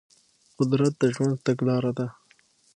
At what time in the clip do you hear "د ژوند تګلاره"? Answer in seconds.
1.01-1.91